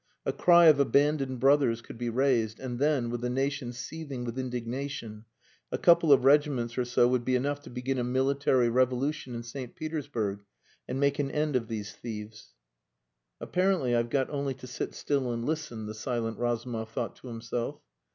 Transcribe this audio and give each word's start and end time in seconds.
A 0.25 0.33
cry 0.33 0.65
of 0.65 0.79
abandoned 0.79 1.39
brothers 1.39 1.79
could 1.81 1.99
be 1.99 2.09
raised, 2.09 2.59
and 2.59 2.79
then, 2.79 3.11
with 3.11 3.21
the 3.21 3.29
nation 3.29 3.71
seething 3.71 4.23
with 4.25 4.39
indignation, 4.39 5.25
a 5.71 5.77
couple 5.77 6.11
of 6.11 6.23
regiments 6.25 6.75
or 6.75 6.85
so 6.85 7.07
would 7.07 7.23
be 7.23 7.35
enough 7.35 7.61
to 7.61 7.69
begin 7.69 7.99
a 7.99 8.03
military 8.03 8.67
revolution 8.67 9.35
in 9.35 9.43
St. 9.43 9.75
Petersburg 9.75 10.43
and 10.87 10.99
make 10.99 11.19
an 11.19 11.29
end 11.29 11.55
of 11.55 11.67
these 11.67 11.91
thieves.... 11.91 12.55
"Apparently 13.39 13.95
I've 13.95 14.09
got 14.09 14.31
only 14.31 14.55
to 14.55 14.65
sit 14.65 14.95
still 14.95 15.31
and 15.31 15.45
listen," 15.45 15.85
the 15.85 15.93
silent 15.93 16.39
Razumov 16.39 16.89
thought 16.89 17.15
to 17.17 17.27
himself. 17.27 17.79